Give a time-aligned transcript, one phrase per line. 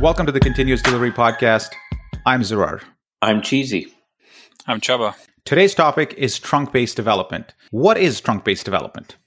[0.00, 1.74] Welcome to the Continuous Delivery Podcast.
[2.24, 2.82] I'm Zarar.
[3.20, 3.92] I'm Cheezy.
[4.66, 5.14] I'm Csaba.
[5.44, 7.52] Today's topic is trunk based development.
[7.70, 9.18] What is trunk based development?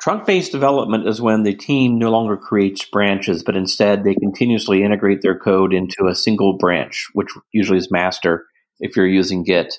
[0.00, 4.82] Trunk based development is when the team no longer creates branches, but instead they continuously
[4.82, 8.46] integrate their code into a single branch, which usually is master
[8.80, 9.78] if you're using Git.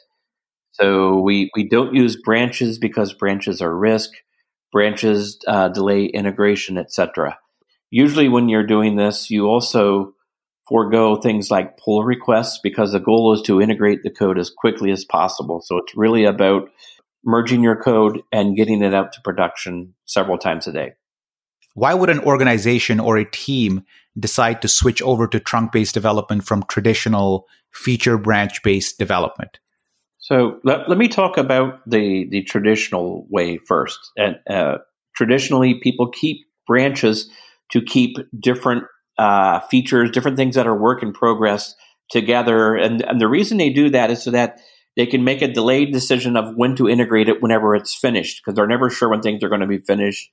[0.72, 4.12] So we, we don't use branches because branches are risk,
[4.72, 7.38] branches uh, delay integration, etc.
[7.90, 10.14] Usually, when you're doing this, you also
[10.72, 14.90] forego things like pull requests because the goal is to integrate the code as quickly
[14.92, 15.62] as possible.
[15.62, 16.70] So it's really about
[17.26, 20.94] merging your code and getting it out to production several times a day.
[21.74, 23.84] Why would an organization or a team
[24.18, 29.60] decide to switch over to trunk based development from traditional feature branch based development?
[30.20, 34.00] So let, let me talk about the, the traditional way first.
[34.16, 34.78] And uh,
[35.16, 37.30] traditionally, people keep branches
[37.72, 38.86] to keep different
[39.22, 41.76] uh, features, different things that are work in progress
[42.10, 42.76] together.
[42.76, 44.60] And, and the reason they do that is so that
[44.98, 48.56] they can make a delayed decision of when to integrate it whenever it's finished, because
[48.56, 50.32] they're never sure when things are going to be finished.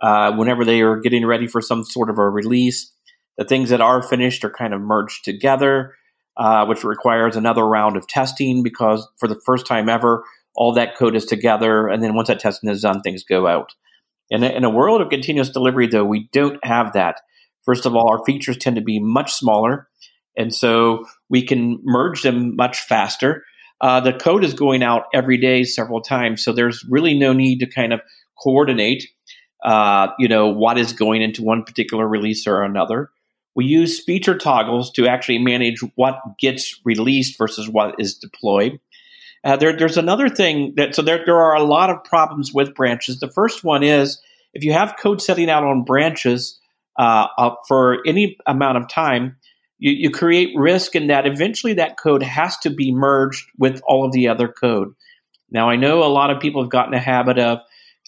[0.00, 2.90] Uh, whenever they are getting ready for some sort of a release,
[3.36, 5.94] the things that are finished are kind of merged together,
[6.38, 10.96] uh, which requires another round of testing because for the first time ever, all that
[10.96, 11.88] code is together.
[11.88, 13.74] And then once that testing is done, things go out.
[14.30, 17.20] In a, in a world of continuous delivery, though, we don't have that.
[17.70, 19.88] First of all, our features tend to be much smaller,
[20.36, 23.44] and so we can merge them much faster.
[23.80, 27.60] Uh, the code is going out every day, several times, so there's really no need
[27.60, 28.00] to kind of
[28.42, 29.06] coordinate.
[29.64, 33.08] Uh, you know what is going into one particular release or another.
[33.54, 38.80] We use feature toggles to actually manage what gets released versus what is deployed.
[39.44, 42.74] Uh, there, there's another thing that so there, there are a lot of problems with
[42.74, 43.20] branches.
[43.20, 44.20] The first one is
[44.54, 46.56] if you have code setting out on branches,
[47.00, 49.36] uh, for any amount of time,
[49.78, 54.04] you, you create risk in that eventually that code has to be merged with all
[54.04, 54.92] of the other code.
[55.50, 57.58] Now, I know a lot of people have gotten a habit of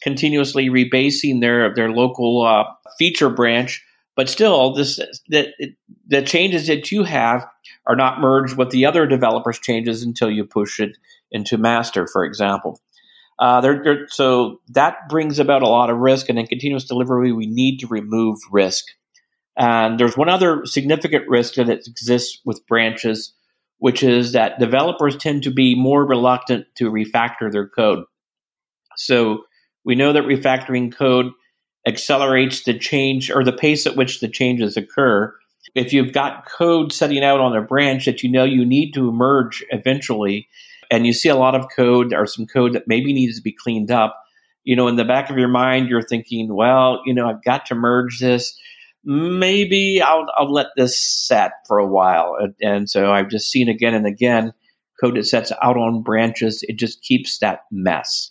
[0.02, 2.64] continuously rebasing their their local uh,
[2.98, 3.82] feature branch,
[4.14, 5.52] but still, this the,
[6.06, 7.46] the changes that you have
[7.86, 10.98] are not merged with the other developers' changes until you push it
[11.30, 12.78] into master, for example.
[13.38, 17.32] Uh, they're, they're, so that brings about a lot of risk, and in continuous delivery,
[17.32, 18.84] we need to remove risk.
[19.56, 23.34] And there's one other significant risk that exists with branches,
[23.78, 28.04] which is that developers tend to be more reluctant to refactor their code.
[28.96, 29.44] So
[29.84, 31.32] we know that refactoring code
[31.86, 35.34] accelerates the change or the pace at which the changes occur.
[35.74, 39.12] If you've got code setting out on a branch that you know you need to
[39.12, 40.48] merge eventually,
[40.92, 43.50] and you see a lot of code or some code that maybe needs to be
[43.50, 44.22] cleaned up,
[44.62, 47.64] you know, in the back of your mind, you're thinking, well, you know, I've got
[47.66, 48.54] to merge this.
[49.02, 52.36] Maybe I'll, I'll let this set for a while.
[52.60, 54.52] And, so I've just seen again and again
[55.02, 56.62] code that sets out on branches.
[56.68, 58.30] It just keeps that mess.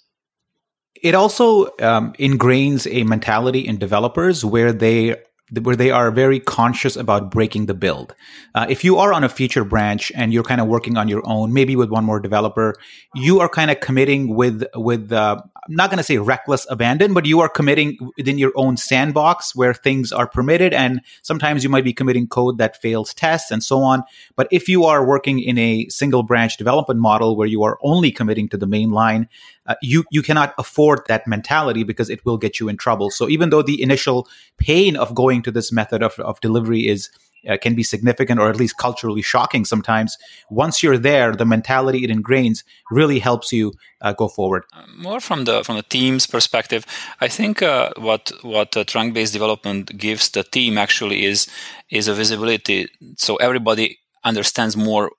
[1.01, 5.15] It also um, ingrains a mentality in developers where they
[5.59, 8.15] where they are very conscious about breaking the build.
[8.55, 11.21] Uh, if you are on a feature branch and you're kind of working on your
[11.25, 12.75] own, maybe with one more developer,
[13.15, 15.41] you are kind of committing with with uh,
[15.75, 19.73] not going to say reckless abandon, but you are committing within your own sandbox where
[19.73, 23.79] things are permitted, and sometimes you might be committing code that fails tests and so
[23.79, 24.03] on.
[24.35, 28.11] But if you are working in a single branch development model where you are only
[28.11, 29.27] committing to the main line,
[29.67, 33.09] uh, you you cannot afford that mentality because it will get you in trouble.
[33.09, 34.27] So even though the initial
[34.57, 37.09] pain of going to this method of, of delivery is
[37.49, 40.17] uh, can be significant or at least culturally shocking sometimes.
[40.49, 44.63] Once you're there, the mentality it ingrains really helps you uh, go forward.
[44.97, 46.85] More from the from the team's perspective,
[47.19, 51.47] I think uh, what what uh, trunk based development gives the team actually is
[51.89, 52.87] is a visibility,
[53.17, 55.11] so everybody understands more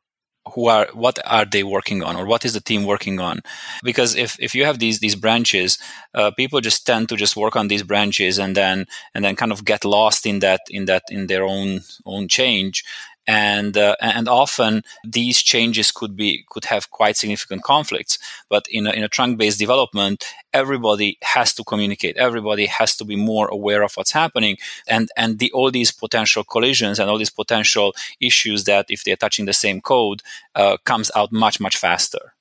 [0.54, 3.40] who are what are they working on or what is the team working on?
[3.82, 5.78] Because if, if you have these these branches
[6.14, 9.52] uh, people just tend to just work on these branches and then and then kind
[9.52, 12.84] of get lost in that in that in their own own change
[13.26, 18.18] and uh, and often these changes could be could have quite significant conflicts.
[18.48, 22.16] But in a, in a trunk based development everybody has to communicate.
[22.16, 24.56] Everybody has to be more aware of what's happening.
[24.88, 29.16] And and the all these potential collisions and all these potential issues that if they're
[29.16, 30.22] touching the same code
[30.54, 32.34] uh, comes out much much faster.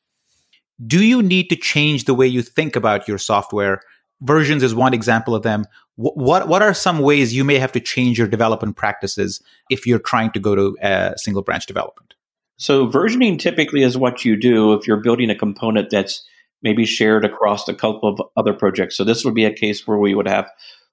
[0.86, 3.82] Do you need to change the way you think about your software
[4.22, 5.66] versions is one example of them.
[5.96, 10.00] What what are some ways you may have to change your development practices if you're
[10.00, 12.14] trying to go to a single branch development?
[12.58, 16.24] So versioning typically is what you do if you're building a component that's
[16.62, 18.96] maybe shared across a couple of other projects.
[18.96, 20.50] So this would be a case where we would have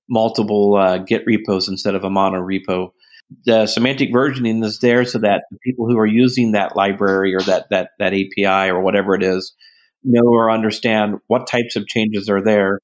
[0.08, 2.90] multiple uh, Git repos instead of a mono repo.
[3.44, 7.42] the semantic versioning is there so that the people who are using that library or
[7.42, 9.54] that that that API or whatever it is
[10.02, 12.80] know or understand what types of changes are there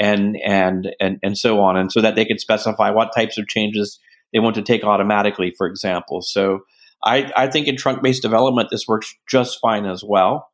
[0.00, 3.46] and and and and so on and so that they can specify what types of
[3.46, 4.00] changes
[4.32, 6.60] they want to take automatically for example so
[7.04, 10.50] i i think in trunk based development this works just fine as well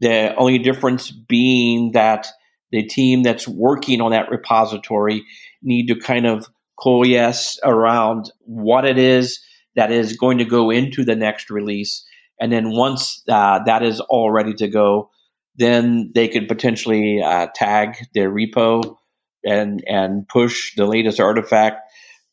[0.00, 2.26] the only difference being that
[2.72, 5.24] the team that's working on that repository
[5.62, 6.46] need to kind of
[6.78, 9.40] coalesce around what it is
[9.76, 12.04] that is going to go into the next release.
[12.40, 15.10] And then once uh, that is all ready to go,
[15.58, 18.96] then they could potentially uh, tag their repo
[19.44, 21.80] and and push the latest artifact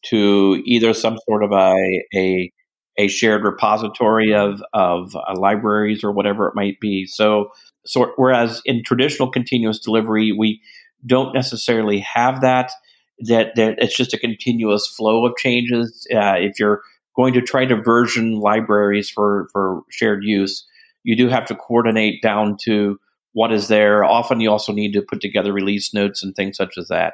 [0.06, 1.74] to either some sort of a
[2.16, 2.52] a,
[2.98, 7.06] a shared repository of of uh, libraries or whatever it might be.
[7.06, 7.52] So
[7.86, 10.62] so whereas in traditional continuous delivery we
[11.06, 12.72] don't necessarily have that
[13.20, 16.08] that, that it's just a continuous flow of changes.
[16.14, 16.81] Uh, if you're
[17.16, 20.66] going to try to version libraries for, for shared use,
[21.04, 23.00] you do have to coordinate down to
[23.34, 24.04] what is there.
[24.04, 27.14] Often you also need to put together release notes and things such as that.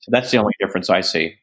[0.00, 1.34] So that's the only difference I see.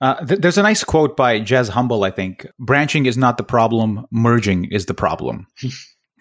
[0.00, 2.46] Uh, th- there's a nice quote by Jez Humble, I think.
[2.58, 5.46] Branching is not the problem, merging is the problem.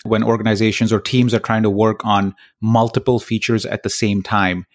[0.04, 4.66] when organizations or teams are trying to work on multiple features at the same time,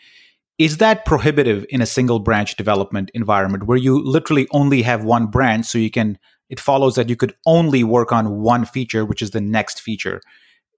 [0.58, 5.26] is that prohibitive in a single branch development environment where you literally only have one
[5.26, 6.18] branch so you can
[6.50, 10.20] it follows that you could only work on one feature which is the next feature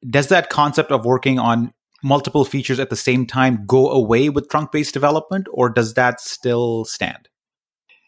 [0.09, 1.73] does that concept of working on
[2.03, 6.21] multiple features at the same time go away with trunk based development or does that
[6.21, 7.29] still stand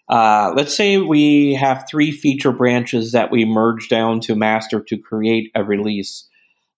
[0.08, 4.96] uh, let's say we have three feature branches that we merge down to master to
[4.96, 6.26] create a release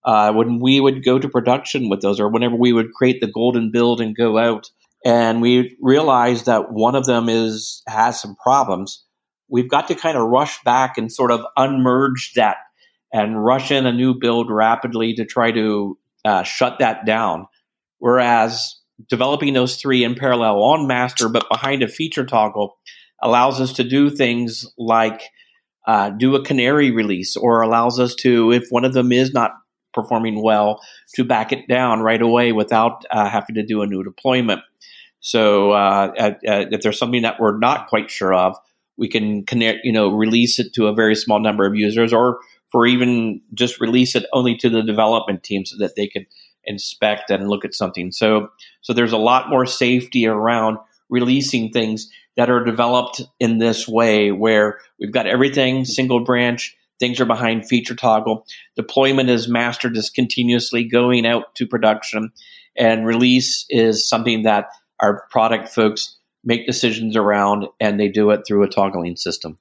[0.03, 3.27] uh, when we would go to production with those, or whenever we would create the
[3.27, 4.69] golden build and go out,
[5.05, 9.03] and we realize that one of them is has some problems.
[9.47, 12.57] We've got to kind of rush back and sort of unmerge that
[13.13, 17.47] and rush in a new build rapidly to try to uh, shut that down.
[17.99, 18.79] Whereas
[19.09, 22.77] developing those three in parallel on master, but behind a feature toggle,
[23.21, 25.21] allows us to do things like
[25.87, 29.51] uh, do a canary release, or allows us to, if one of them is not
[29.93, 30.79] performing well,
[31.15, 34.61] to back it down right away without uh, having to do a new deployment.
[35.19, 36.11] So uh,
[36.43, 38.55] if there's something that we're not quite sure of,
[38.97, 42.39] we can connect, you know, release it to a very small number of users, or
[42.71, 46.25] for even just release it only to the development team so that they can
[46.63, 48.11] inspect and look at something.
[48.11, 48.49] So
[48.81, 50.77] so there's a lot more safety around
[51.09, 56.75] releasing things that are developed in this way, where we've got everything single branch.
[56.99, 58.45] Things are behind feature toggle.
[58.75, 62.31] Deployment is mastered is continuously going out to production,
[62.77, 64.67] and release is something that
[64.99, 69.57] our product folks make decisions around, and they do it through a toggling system.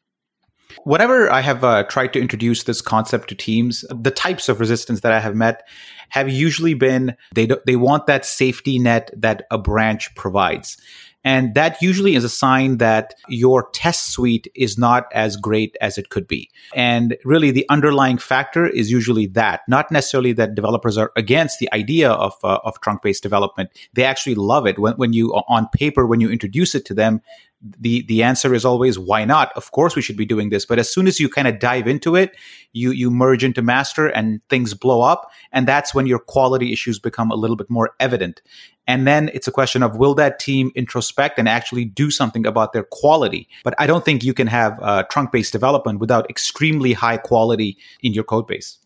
[0.84, 5.00] Whenever I have uh, tried to introduce this concept to teams, the types of resistance
[5.00, 5.66] that I have met
[6.10, 10.76] have usually been they do, they want that safety net that a branch provides.
[11.22, 15.98] And that usually is a sign that your test suite is not as great as
[15.98, 16.50] it could be.
[16.74, 21.70] And really, the underlying factor is usually that, not necessarily that developers are against the
[21.74, 23.70] idea of, uh, of trunk based development.
[23.92, 24.78] They actually love it.
[24.78, 27.20] When, when you, on paper, when you introduce it to them,
[27.62, 29.52] the the answer is always why not?
[29.54, 31.86] Of course we should be doing this but as soon as you kind of dive
[31.86, 32.36] into it
[32.72, 36.98] you you merge into master and things blow up and that's when your quality issues
[36.98, 38.40] become a little bit more evident.
[38.86, 42.72] And then it's a question of will that team introspect and actually do something about
[42.72, 43.48] their quality?
[43.62, 47.76] But i don't think you can have uh, trunk based development without extremely high quality
[48.02, 48.78] in your code base.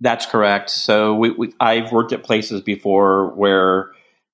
[0.00, 0.70] That's correct.
[0.70, 3.90] So we, we, i've worked at places before where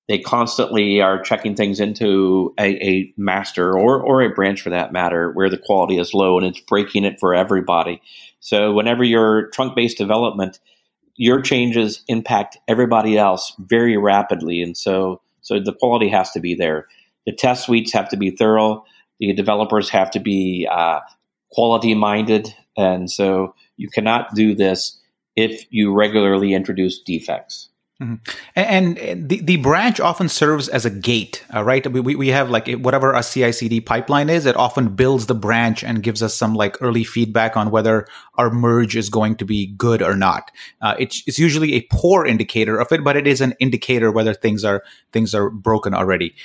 [0.07, 4.91] they constantly are checking things into a, a, master or, or a branch for that
[4.91, 8.01] matter where the quality is low and it's breaking it for everybody.
[8.39, 10.59] So whenever you're trunk based development,
[11.15, 14.61] your changes impact everybody else very rapidly.
[14.61, 16.87] And so, so the quality has to be there.
[17.25, 18.83] The test suites have to be thorough.
[19.19, 20.99] The developers have to be uh,
[21.51, 22.53] quality minded.
[22.75, 24.99] And so you cannot do this
[25.35, 27.69] if you regularly introduce defects.
[28.01, 28.15] Mm-hmm.
[28.55, 31.85] And, the, the branch often serves as a gate, uh, right?
[31.89, 35.83] We, we have like whatever a CI CD pipeline is, it often builds the branch
[35.83, 39.67] and gives us some like early feedback on whether our merge is going to be
[39.67, 40.51] good or not.
[40.81, 44.33] Uh, it's, it's usually a poor indicator of it, but it is an indicator whether
[44.33, 46.35] things are, things are broken already.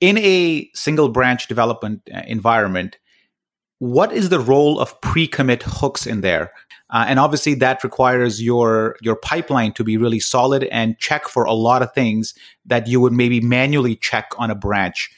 [0.00, 2.98] In a single branch development uh, environment,
[3.78, 6.52] what is the role of pre-commit hooks in there?
[6.90, 11.44] Uh, and obviously that requires your your pipeline to be really solid and check for
[11.44, 15.10] a lot of things that you would maybe manually check on a branch.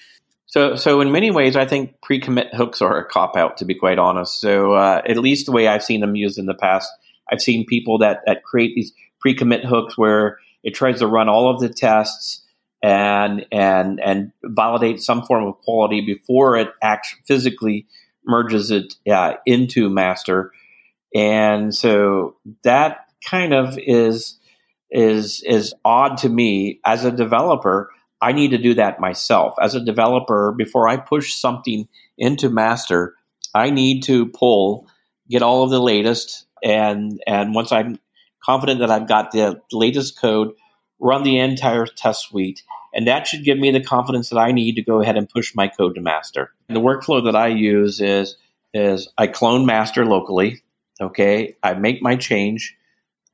[0.46, 3.76] So, so in many ways, I think pre-commit hooks are a cop out, to be
[3.76, 4.40] quite honest.
[4.40, 6.90] So, uh, at least the way I've seen them used in the past,
[7.30, 11.48] I've seen people that that create these pre-commit hooks where it tries to run all
[11.54, 12.42] of the tests
[12.82, 17.86] and and and validate some form of quality before it actually physically
[18.24, 20.52] merges it uh, into master.
[21.14, 24.38] And so that kind of is
[24.90, 27.90] is is odd to me as a developer.
[28.20, 31.88] I need to do that myself as a developer before I push something
[32.18, 33.14] into master.
[33.54, 34.88] I need to pull,
[35.28, 37.98] get all of the latest, and and once I'm
[38.44, 40.52] confident that I've got the latest code,
[40.98, 42.62] run the entire test suite,
[42.94, 45.54] and that should give me the confidence that I need to go ahead and push
[45.54, 46.52] my code to master.
[46.68, 48.36] And the workflow that I use is
[48.72, 50.62] is I clone master locally.
[51.00, 52.76] Okay, I make my change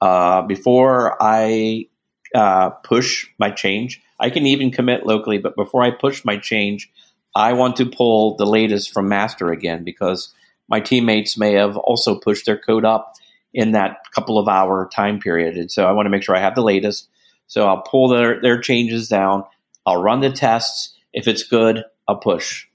[0.00, 1.86] uh, before I
[2.34, 4.00] uh, push my change.
[4.20, 6.90] I can even commit locally, but before I push my change,
[7.34, 10.32] I want to pull the latest from master again because
[10.68, 13.14] my teammates may have also pushed their code up
[13.52, 15.56] in that couple of hour time period.
[15.56, 17.08] And so I want to make sure I have the latest.
[17.46, 19.44] So I'll pull their, their changes down.
[19.84, 20.94] I'll run the tests.
[21.12, 22.66] If it's good, I'll push.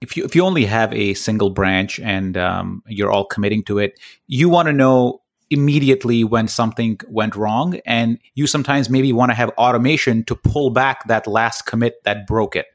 [0.00, 3.78] If you if you only have a single branch and um, you're all committing to
[3.78, 9.30] it, you want to know immediately when something went wrong, and you sometimes maybe want
[9.30, 12.66] to have automation to pull back that last commit that broke it.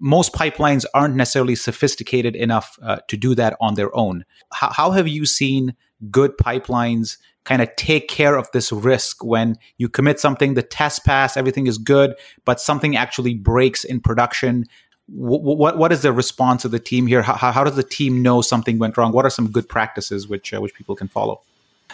[0.00, 4.24] Most pipelines aren't necessarily sophisticated enough uh, to do that on their own.
[4.54, 5.74] H- how have you seen
[6.10, 11.04] good pipelines kind of take care of this risk when you commit something, the test
[11.04, 14.64] pass, everything is good, but something actually breaks in production.
[15.12, 17.22] What, what, is the response of the team here?
[17.22, 19.12] How, how does the team know something went wrong?
[19.12, 21.40] What are some good practices which uh, which people can follow?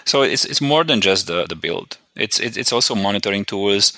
[0.04, 1.99] So it's it's more than just the the build.
[2.14, 3.92] It's it's also monitoring tools.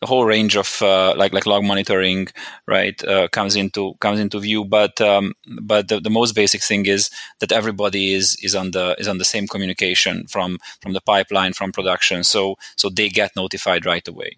[0.00, 2.28] The whole range of uh, like like log monitoring,
[2.66, 4.64] right, uh, comes into comes into view.
[4.64, 8.94] But um, but the, the most basic thing is that everybody is is on the
[8.98, 12.24] is on the same communication from from the pipeline from production.
[12.24, 14.36] So so they get notified right away.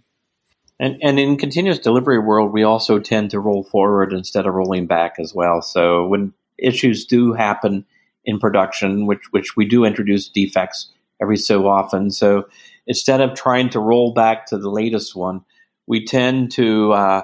[0.78, 4.87] And and in continuous delivery world, we also tend to roll forward instead of rolling
[4.87, 5.62] back as well.
[5.62, 7.87] So when issues do happen
[8.25, 12.11] in production, which which we do introduce defects every so often.
[12.11, 12.47] So
[12.87, 15.42] instead of trying to roll back to the latest one,
[15.87, 17.23] we tend to uh,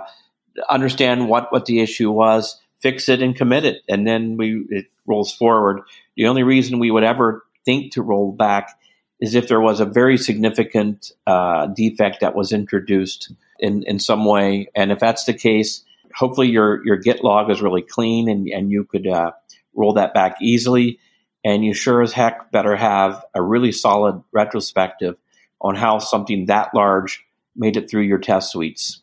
[0.69, 4.87] understand what, what the issue was, fix it, and commit it, and then we it
[5.07, 5.83] rolls forward.
[6.17, 8.79] The only reason we would ever think to roll back
[9.23, 14.25] is if there was a very significant uh, defect that was introduced in, in some
[14.25, 18.49] way, and if that's the case, hopefully your your Git log is really clean and,
[18.49, 19.31] and you could uh,
[19.75, 20.99] roll that back easily
[21.45, 25.17] and you sure as heck better have a really solid retrospective
[25.61, 27.25] on how something that large
[27.57, 29.02] made it through your test suites.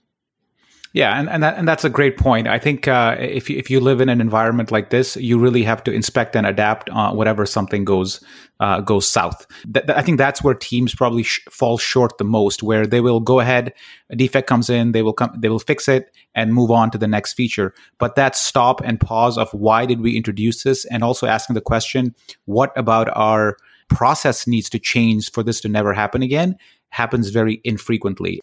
[0.91, 2.48] Yeah, and and, that, and that's a great point.
[2.48, 5.62] I think uh, if you, if you live in an environment like this, you really
[5.62, 8.24] have to inspect and adapt uh, whatever something goes
[8.60, 9.46] uh, goes south.
[9.72, 13.19] Th- I think that's where teams probably sh- fall short the most, where they will
[13.19, 13.72] go ahead,
[14.10, 16.98] a defect comes in, they will come, they will fix it and move on to
[16.98, 17.75] the next feature.
[18.00, 21.62] But that stop and pause of why did we introduce this, and also asking the
[21.62, 22.15] question,
[22.46, 23.58] what about our
[23.89, 26.55] process needs to change for this to never happen again,
[26.89, 28.39] happens very infrequently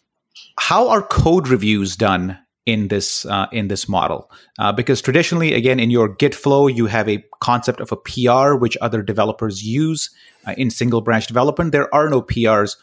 [0.59, 4.29] how are code reviews done in this uh, in this model?
[4.59, 8.55] Uh, because traditionally, again, in your Git flow, you have a concept of a PR,
[8.55, 10.09] which other developers use
[10.45, 11.71] uh, in single branch development.
[11.71, 12.75] There are no PRs.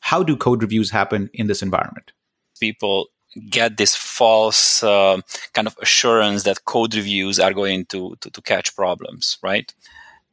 [0.00, 2.12] How do code reviews happen in this environment?
[2.60, 3.08] People
[3.50, 5.20] get this false uh,
[5.52, 9.74] kind of assurance that code reviews are going to to, to catch problems, right?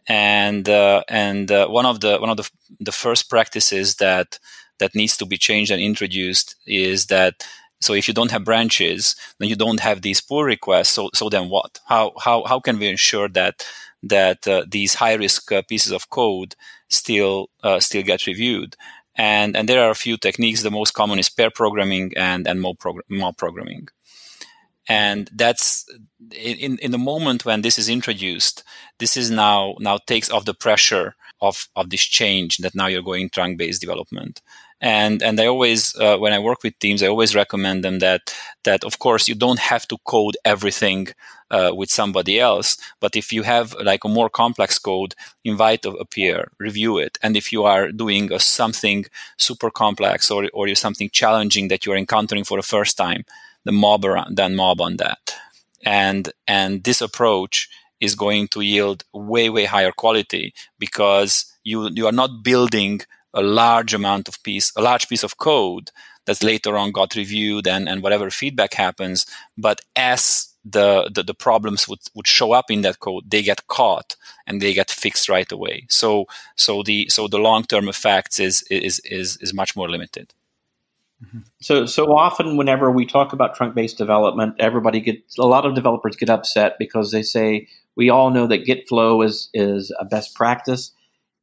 [0.07, 2.49] And uh, and uh, one of the one of the
[2.79, 4.39] the first practices that
[4.79, 7.45] that needs to be changed and introduced is that
[7.83, 10.91] so if you don't have branches, then you don't have these pull requests.
[10.91, 11.79] So so then what?
[11.85, 13.67] How how how can we ensure that
[14.03, 16.55] that uh, these high risk uh, pieces of code
[16.89, 18.77] still uh, still get reviewed?
[19.15, 20.63] And and there are a few techniques.
[20.63, 23.89] The most common is pair programming and and more, progr- mob programming.
[24.87, 25.85] And that's
[26.31, 28.63] in in the moment when this is introduced,
[28.99, 33.11] this is now now takes off the pressure of of this change that now you're
[33.11, 34.41] going trunk based development.
[34.81, 38.33] And and I always uh, when I work with teams I always recommend them that
[38.63, 41.07] that of course you don't have to code everything
[41.51, 45.13] uh, with somebody else but if you have like a more complex code
[45.45, 47.17] invite a, peer review it.
[47.23, 49.05] And if you are doing a, something
[49.37, 53.23] super complex or or you're something challenging that you're encountering for the first time
[53.65, 55.23] the mob around, then mob on that.
[55.85, 57.69] And and this approach
[58.05, 61.31] is going to yield way way higher quality because
[61.63, 63.01] you you are not building
[63.33, 65.91] a large amount of piece, a large piece of code
[66.25, 69.25] that's later on got reviewed and, and whatever feedback happens.
[69.57, 73.67] But as the, the, the problems would, would show up in that code, they get
[73.67, 74.15] caught
[74.47, 75.85] and they get fixed right away.
[75.89, 80.33] So so the so the long term effects is is is is much more limited.
[81.25, 81.39] Mm-hmm.
[81.61, 85.75] So so often whenever we talk about trunk based development, everybody gets a lot of
[85.75, 90.05] developers get upset because they say we all know that Git flow is is a
[90.05, 90.91] best practice.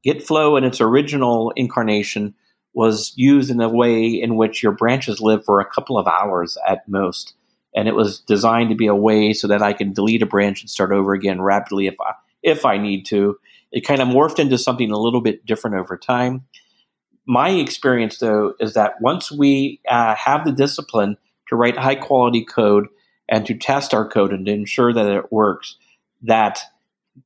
[0.03, 2.35] Git flow in its original incarnation
[2.73, 6.57] was used in a way in which your branches live for a couple of hours
[6.69, 7.35] at most.
[7.75, 10.61] And it was designed to be a way so that I can delete a branch
[10.61, 13.39] and start over again rapidly if I if I need to.
[13.73, 16.47] It kind of morphed into something a little bit different over time.
[17.27, 21.17] My experience, though, is that once we uh, have the discipline
[21.49, 22.89] to write high quality code
[23.29, 25.77] and to test our code and to ensure that it works,
[26.23, 26.61] that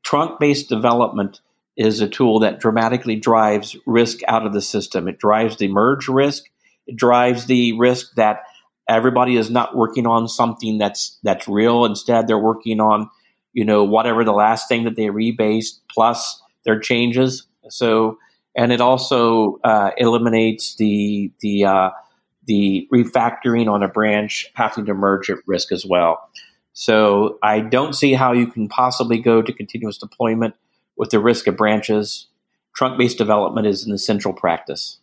[0.02, 1.40] trunk based development
[1.76, 5.08] is a tool that dramatically drives risk out of the system.
[5.08, 6.44] It drives the merge risk.
[6.86, 8.42] It drives the risk that
[8.88, 11.84] everybody is not working on something that's that's real.
[11.84, 13.10] Instead, they're working on
[13.52, 17.46] you know whatever the last thing that they rebased plus their changes.
[17.68, 18.18] So
[18.56, 21.90] and it also uh, eliminates the the uh,
[22.46, 26.28] the refactoring on a branch having to merge at risk as well.
[26.74, 30.54] So I don't see how you can possibly go to continuous deployment
[30.96, 32.26] with the risk of branches.
[32.74, 34.98] Trunk based development is an essential practice.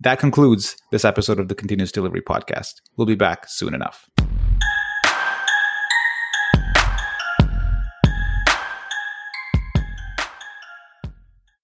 [0.00, 2.80] That concludes this episode of the Continuous Delivery Podcast.
[2.96, 4.10] We'll be back soon enough.